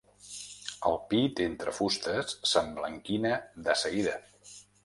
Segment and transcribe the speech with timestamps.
[0.91, 4.19] El pit entre fustes s'emblanquina de seguida.